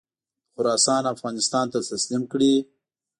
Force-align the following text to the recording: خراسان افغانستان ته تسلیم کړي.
خراسان 0.53 1.03
افغانستان 1.13 1.65
ته 1.71 1.79
تسلیم 1.91 2.23
کړي. 2.31 2.53